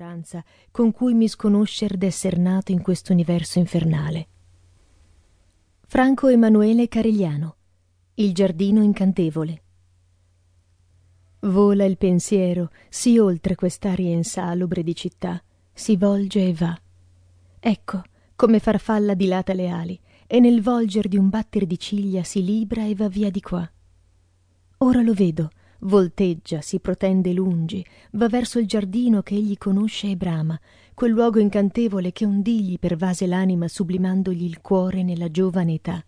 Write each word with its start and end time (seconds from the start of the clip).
speranza 0.00 0.42
con 0.70 0.92
cui 0.92 1.12
mi 1.12 1.28
sconoscer 1.28 1.98
d'esser 1.98 2.38
nato 2.38 2.72
in 2.72 2.80
quest'universo 2.80 3.58
infernale. 3.58 4.28
Franco 5.86 6.28
Emanuele 6.28 6.88
Carigliano 6.88 7.56
Il 8.14 8.32
giardino 8.32 8.82
incantevole 8.82 9.62
Vola 11.40 11.84
il 11.84 11.98
pensiero 11.98 12.70
sì 12.88 13.18
oltre 13.18 13.54
quest'aria 13.54 14.14
insalubre 14.14 14.82
di 14.82 14.94
città, 14.94 15.42
si 15.72 15.96
volge 15.96 16.46
e 16.46 16.52
va. 16.54 16.78
Ecco 17.58 18.02
come 18.36 18.58
farfalla 18.58 19.14
dilata 19.14 19.52
le 19.52 19.68
ali 19.68 20.00
e 20.26 20.40
nel 20.40 20.62
volger 20.62 21.08
di 21.08 21.18
un 21.18 21.28
batter 21.28 21.66
di 21.66 21.78
ciglia 21.78 22.22
si 22.22 22.42
libra 22.42 22.86
e 22.86 22.94
va 22.94 23.08
via 23.08 23.30
di 23.30 23.40
qua. 23.40 23.70
Ora 24.78 25.02
lo 25.02 25.12
vedo, 25.12 25.50
volteggia, 25.80 26.60
si 26.60 26.80
protende 26.80 27.32
lungi, 27.32 27.84
va 28.12 28.28
verso 28.28 28.58
il 28.58 28.66
giardino 28.66 29.22
che 29.22 29.34
egli 29.34 29.56
conosce 29.56 30.10
e 30.10 30.16
brama, 30.16 30.58
quel 30.94 31.12
luogo 31.12 31.38
incantevole 31.38 32.12
che 32.12 32.24
un 32.24 32.42
dì 32.42 32.62
gli 32.62 32.78
pervase 32.78 33.26
l'anima 33.26 33.68
sublimandogli 33.68 34.44
il 34.44 34.60
cuore 34.60 35.02
nella 35.02 35.30
giovane 35.30 35.74
età. 35.74 36.04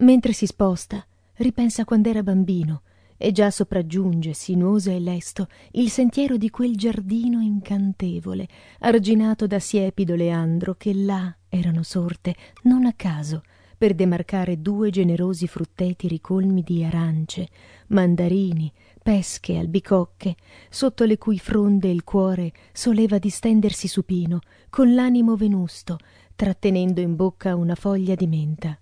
Mentre 0.00 0.32
si 0.32 0.46
sposta, 0.46 1.04
ripensa 1.34 1.84
quand'era 1.84 2.22
bambino, 2.22 2.82
e 3.16 3.32
già 3.32 3.50
sopraggiunge, 3.50 4.32
sinuoso 4.32 4.90
e 4.90 5.00
lesto, 5.00 5.48
il 5.72 5.90
sentiero 5.90 6.36
di 6.36 6.50
quel 6.50 6.76
giardino 6.76 7.40
incantevole, 7.40 8.46
arginato 8.80 9.46
da 9.48 9.58
siepido 9.58 10.14
leandro, 10.14 10.74
che 10.74 10.94
là 10.94 11.36
erano 11.48 11.82
sorte, 11.82 12.34
non 12.62 12.86
a 12.86 12.92
caso, 12.92 13.42
per 13.78 13.94
demarcare 13.94 14.60
due 14.60 14.90
generosi 14.90 15.46
frutteti 15.46 16.08
ricolmi 16.08 16.62
di 16.62 16.82
arance, 16.82 17.48
mandarini, 17.88 18.70
pesche, 19.00 19.56
albicocche, 19.56 20.34
sotto 20.68 21.04
le 21.04 21.16
cui 21.16 21.38
fronde 21.38 21.88
il 21.88 22.02
cuore 22.02 22.52
soleva 22.72 23.18
distendersi 23.18 23.86
supino, 23.86 24.40
con 24.68 24.92
l'animo 24.92 25.36
venusto, 25.36 25.96
trattenendo 26.34 27.00
in 27.00 27.14
bocca 27.14 27.54
una 27.54 27.76
foglia 27.76 28.16
di 28.16 28.26
menta. 28.26 28.76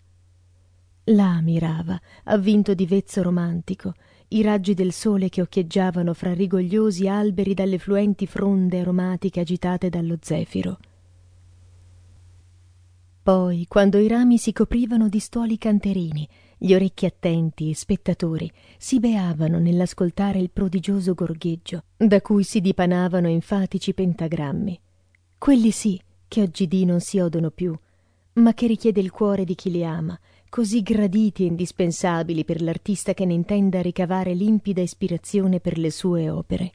Là 1.05 1.41
mirava, 1.43 2.01
avvinto 2.25 2.73
di 2.73 2.87
vezzo 2.87 3.23
romantico, 3.23 3.93
i 4.29 4.43
raggi 4.43 4.73
del 4.73 4.93
sole 4.93 5.29
che 5.29 5.43
occhieggiavano 5.43 6.15
fra 6.15 6.33
rigogliosi 6.33 7.07
alberi 7.07 7.53
dalle 7.53 7.79
fluenti 7.79 8.27
fronde 8.27 8.81
aromatiche 8.81 9.41
agitate 9.41 9.91
dallo 9.91 10.17
zefiro. 10.21 10.79
Poi, 13.27 13.67
quando 13.67 13.99
i 13.99 14.07
rami 14.07 14.39
si 14.39 14.53
coprivano 14.53 15.09
di 15.09 15.19
stuoli 15.19 15.59
canterini, 15.59 16.29
gli 16.57 16.73
orecchi 16.73 17.07
attenti 17.07 17.71
e 17.71 17.75
spettatori 17.75 18.49
si 18.79 19.01
beavano 19.01 19.59
nell'ascoltare 19.59 20.39
il 20.39 20.51
prodigioso 20.53 21.13
gorgheggio 21.13 21.83
da 21.97 22.23
cui 22.23 22.45
si 22.45 22.61
dipanavano 22.61 23.27
enfatici 23.27 23.95
pentagrammi. 23.95 24.81
Quelli 25.39 25.73
sì 25.73 26.01
che 26.29 26.43
oggidì 26.43 26.85
non 26.85 27.01
si 27.01 27.19
odono 27.19 27.51
più, 27.51 27.77
ma 28.35 28.55
che 28.55 28.69
richiede 28.69 29.01
il 29.01 29.11
cuore 29.11 29.45
di 29.45 29.57
chi 29.57 29.73
li 29.73 29.85
ama, 29.85 30.17
così 30.49 30.83
graditi 30.83 31.43
e 31.43 31.47
indispensabili 31.47 32.45
per 32.45 32.63
l'artista 32.63 33.13
che 33.13 33.25
ne 33.25 33.35
intenda 33.35 33.83
ricavare 33.83 34.35
limpida 34.35 34.83
ispirazione 34.83 35.59
per 35.59 35.79
le 35.79 35.91
sue 35.91 36.31
opere. 36.31 36.73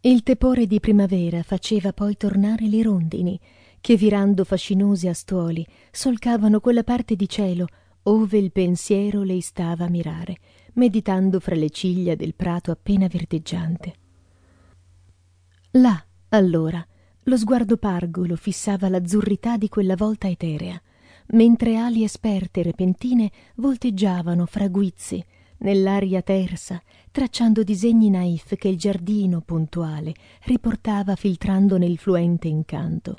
Il 0.00 0.24
tepore 0.24 0.66
di 0.66 0.80
primavera 0.80 1.44
faceva 1.44 1.92
poi 1.92 2.16
tornare 2.16 2.66
le 2.66 2.82
rondini, 2.82 3.38
che 3.80 3.96
virando 3.96 4.44
fascinose 4.44 5.08
a 5.08 5.14
stuoli 5.14 5.66
solcavano 5.90 6.60
quella 6.60 6.84
parte 6.84 7.16
di 7.16 7.28
cielo 7.28 7.66
ove 8.02 8.38
il 8.38 8.52
pensiero 8.52 9.22
lei 9.22 9.40
stava 9.40 9.86
a 9.86 9.90
mirare, 9.90 10.36
meditando 10.74 11.40
fra 11.40 11.54
le 11.54 11.70
ciglia 11.70 12.14
del 12.14 12.34
prato 12.34 12.70
appena 12.70 13.06
verdeggiante. 13.06 13.94
Là, 15.72 16.04
allora, 16.30 16.84
lo 17.24 17.36
sguardo 17.36 17.76
pargolo 17.76 18.36
fissava 18.36 18.88
l'azzurrità 18.88 19.56
di 19.56 19.68
quella 19.68 19.94
volta 19.94 20.28
eterea, 20.28 20.80
mentre 21.32 21.76
ali 21.76 22.02
esperte 22.02 22.60
e 22.60 22.62
repentine 22.64 23.30
volteggiavano 23.56 24.46
fra 24.46 24.68
guizzi 24.68 25.24
nell'aria 25.58 26.22
tersa, 26.22 26.82
tracciando 27.10 27.62
disegni 27.62 28.08
naif 28.08 28.56
che 28.56 28.68
il 28.68 28.78
giardino 28.78 29.42
puntuale 29.42 30.14
riportava 30.44 31.14
filtrando 31.16 31.76
nel 31.76 31.98
fluente 31.98 32.48
incanto. 32.48 33.16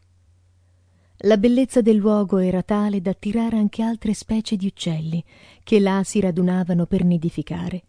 La 1.26 1.38
bellezza 1.38 1.82
del 1.82 1.98
luogo 1.98 2.40
era 2.40 2.64
tale 2.64 3.00
da 3.00 3.12
attirare 3.12 3.56
anche 3.56 3.84
altre 3.84 4.16
specie 4.16 4.56
di 4.56 4.66
uccelli 4.66 5.24
che 5.64 5.80
là 5.80 6.02
si 6.04 6.20
radunavano 6.20 6.88
per 6.88 7.04
nidificare, 7.04 7.84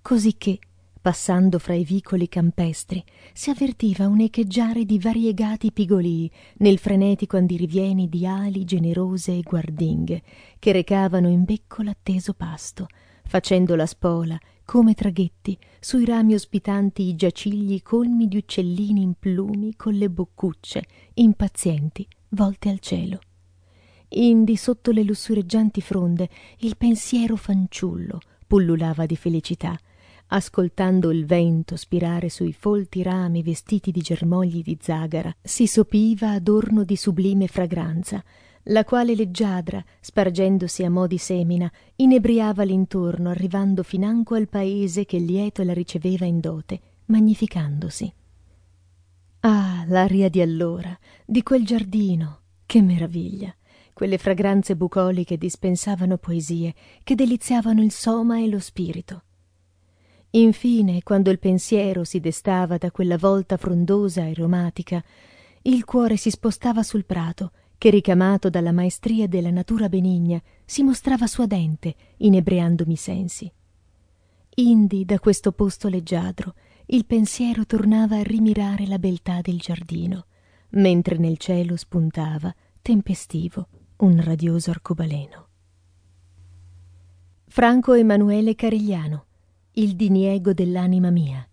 cosicché 0.00 0.58
passando 0.98 1.58
fra 1.58 1.74
i 1.74 1.84
vicoli 1.84 2.30
campestri 2.30 3.04
si 3.34 3.50
avvertiva 3.50 4.06
un 4.06 4.20
echeggiare 4.20 4.86
di 4.86 4.98
variegati 4.98 5.70
pigolii 5.70 6.30
nel 6.58 6.78
frenetico 6.78 7.36
andirivieni 7.36 8.08
di 8.08 8.24
ali 8.26 8.64
generose 8.64 9.36
e 9.36 9.42
guardinghe 9.42 10.22
che 10.58 10.72
recavano 10.72 11.28
in 11.28 11.44
becco 11.44 11.82
l'atteso 11.82 12.32
pasto 12.32 12.86
facendo 13.24 13.74
la 13.74 13.86
spola 13.86 14.38
come 14.64 14.94
traghetti 14.94 15.58
sui 15.78 16.06
rami 16.06 16.32
ospitanti 16.32 17.02
i 17.02 17.16
giacigli 17.16 17.82
colmi 17.82 18.28
di 18.28 18.38
uccellini 18.38 19.02
in 19.02 19.14
plumi 19.18 19.76
con 19.76 19.92
le 19.92 20.08
boccucce 20.08 20.84
impazienti 21.14 22.06
volte 22.32 22.68
al 22.68 22.80
cielo. 22.80 23.20
Indi 24.08 24.56
sotto 24.56 24.90
le 24.90 25.02
lussureggianti 25.02 25.80
fronde 25.80 26.28
il 26.58 26.76
pensiero 26.76 27.36
fanciullo 27.36 28.20
pullulava 28.46 29.06
di 29.06 29.16
felicità 29.16 29.78
ascoltando 30.32 31.10
il 31.10 31.26
vento 31.26 31.76
spirare 31.76 32.28
sui 32.28 32.52
folti 32.52 33.02
rami 33.02 33.42
vestiti 33.42 33.90
di 33.90 34.00
germogli 34.00 34.62
di 34.62 34.78
zagara. 34.80 35.34
Si 35.42 35.66
sopiva 35.66 36.30
adorno 36.30 36.84
di 36.84 36.96
sublime 36.96 37.46
fragranza 37.46 38.22
la 38.66 38.84
quale 38.84 39.14
leggiadra 39.14 39.84
spargendosi 40.00 40.84
a 40.84 40.90
mo 40.90 41.06
di 41.06 41.18
semina 41.18 41.70
inebriava 41.96 42.62
l'intorno 42.62 43.28
arrivando 43.28 43.82
financo 43.82 44.34
al 44.34 44.48
paese 44.48 45.04
che 45.04 45.18
lieto 45.18 45.64
la 45.64 45.72
riceveva 45.72 46.26
in 46.26 46.38
dote 46.38 46.80
magnificandosi 47.06 48.12
ah 49.44 49.84
l'aria 49.86 50.28
di 50.28 50.40
allora 50.40 50.96
di 51.24 51.42
quel 51.42 51.64
giardino. 51.64 52.40
Che 52.66 52.80
meraviglia. 52.80 53.54
Quelle 53.92 54.16
fragranze 54.16 54.76
bucoliche 54.76 55.36
dispensavano 55.36 56.16
poesie 56.16 56.74
che 57.02 57.14
deliziavano 57.14 57.82
il 57.82 57.92
soma 57.92 58.38
e 58.38 58.48
lo 58.48 58.58
spirito. 58.58 59.22
Infine 60.30 61.02
quando 61.02 61.30
il 61.30 61.38
pensiero 61.38 62.04
si 62.04 62.18
destava 62.18 62.78
da 62.78 62.90
quella 62.90 63.18
volta 63.18 63.58
frondosa 63.58 64.24
e 64.24 64.32
romatica 64.32 65.04
il 65.62 65.84
cuore 65.84 66.16
si 66.16 66.30
spostava 66.30 66.82
sul 66.82 67.04
prato 67.04 67.52
che 67.76 67.90
ricamato 67.90 68.48
dalla 68.48 68.72
maestria 68.72 69.28
della 69.28 69.50
natura 69.50 69.88
benigna 69.88 70.40
si 70.64 70.82
mostrava 70.82 71.26
suadente 71.26 71.94
inebriandomi 72.18 72.92
i 72.92 72.96
sensi. 72.96 73.52
Indi 74.54 75.04
da 75.04 75.18
questo 75.18 75.52
posto 75.52 75.88
leggiadro 75.88 76.54
il 76.92 77.06
pensiero 77.06 77.64
tornava 77.64 78.18
a 78.18 78.22
rimirare 78.22 78.86
la 78.86 78.98
beltà 78.98 79.40
del 79.40 79.58
giardino 79.58 80.26
mentre 80.72 81.16
nel 81.16 81.38
cielo 81.38 81.76
spuntava 81.76 82.54
tempestivo 82.82 83.66
un 83.96 84.20
radioso 84.22 84.70
arcobaleno. 84.70 85.46
Franco 87.46 87.94
emanuele 87.94 88.54
carigliano 88.54 89.24
il 89.72 89.96
diniego 89.96 90.52
dell'anima 90.52 91.08
mia. 91.08 91.46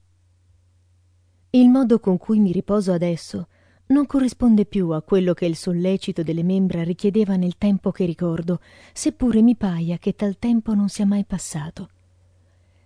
Il 1.52 1.70
modo 1.70 2.02
con 2.02 2.18
cui 2.18 2.40
mi 2.40 2.52
riposo 2.52 2.92
adesso 2.92 3.48
non 3.88 4.06
corrisponde 4.08 4.66
più 4.66 4.90
a 4.90 5.02
quello 5.02 5.34
che 5.34 5.46
il 5.46 5.56
sollecito 5.56 6.22
delle 6.22 6.44
membra 6.44 6.84
richiedeva 6.84 7.38
nel 7.38 7.58
tempo 7.58 7.92
che 7.92 8.04
ricordo 8.04 8.60
seppure 8.92 9.42
mi 9.42 9.56
paia 9.56 10.00
che 10.00 10.16
tal 10.16 10.38
tempo 10.38 10.74
non 10.74 10.90
sia 10.90 11.06
mai 11.06 11.24
passato 11.24 11.92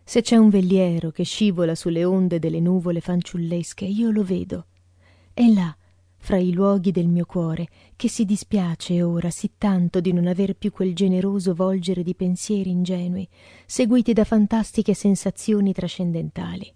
se 0.04 0.22
c'è 0.22 0.36
un 0.36 0.50
veliero 0.50 1.12
che 1.12 1.24
scivola 1.24 1.76
sulle 1.76 2.04
onde 2.04 2.40
delle 2.40 2.60
nuvole 2.60 3.00
fanciullesche 3.00 3.86
io 3.86 4.12
lo 4.12 4.24
vedo. 4.24 4.66
È 5.34 5.48
là 5.48 5.76
fra 6.18 6.38
i 6.38 6.54
luoghi 6.54 6.92
del 6.92 7.08
mio 7.08 7.26
cuore 7.26 7.68
che 7.96 8.08
si 8.08 8.24
dispiace 8.24 9.02
ora 9.02 9.30
sì 9.30 9.52
tanto 9.58 10.00
di 10.00 10.14
non 10.14 10.28
aver 10.28 10.56
più 10.56 10.72
quel 10.72 10.94
generoso 10.94 11.54
volgere 11.54 12.04
di 12.04 12.16
pensieri 12.16 12.70
ingenui 12.70 13.28
seguiti 13.66 14.14
da 14.14 14.24
fantastiche 14.24 14.94
sensazioni 14.94 15.74
trascendentali. 15.74 16.74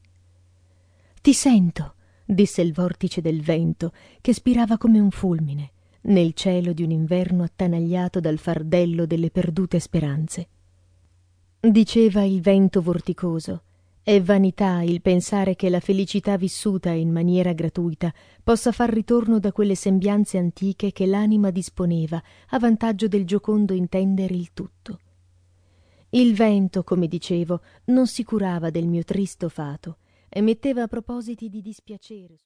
Ti 1.22 1.34
sento 1.34 1.94
disse 2.26 2.62
il 2.62 2.74
vortice 2.74 3.22
del 3.22 3.42
vento 3.42 3.94
che 4.20 4.34
spirava 4.34 4.78
come 4.78 5.00
un 5.00 5.12
fulmine 5.12 5.72
nel 6.08 6.34
cielo 6.34 6.74
di 6.74 6.84
un 6.84 6.92
inverno 6.92 7.44
attanagliato 7.44 8.20
dal 8.20 8.38
fardello 8.38 9.06
delle 9.06 9.32
perdute 9.32 9.80
speranze 9.80 10.48
diceva 11.60 12.24
il 12.24 12.42
vento 12.42 12.82
vorticoso. 12.82 13.64
È 14.04 14.22
vanità 14.22 14.82
il 14.84 15.02
pensare 15.02 15.56
che 15.56 15.70
la 15.70 15.80
felicità 15.80 16.38
vissuta 16.38 16.92
in 16.92 17.12
maniera 17.12 17.52
gratuita 17.52 18.14
possa 18.42 18.72
far 18.72 18.90
ritorno 18.94 19.40
da 19.40 19.52
quelle 19.52 19.76
sembianze 19.76 20.38
antiche 20.38 20.94
che 20.94 21.06
l'anima 21.06 21.50
disponeva 21.50 22.22
a 22.50 22.60
vantaggio 22.60 23.08
del 23.08 23.26
giocondo 23.26 23.74
intendere 23.74 24.34
il 24.34 24.54
tutto. 24.54 25.00
Il 26.12 26.36
vento 26.36 26.84
come 26.84 27.08
dicevo 27.08 27.60
non 27.86 28.08
si 28.08 28.24
curava 28.24 28.70
del 28.70 28.88
mio 28.88 29.04
tristo 29.04 29.50
fato 29.50 29.98
e 30.30 30.42
metteva 30.42 30.88
propositi 30.88 31.50
di 31.50 31.62
dispiacere 31.62 32.36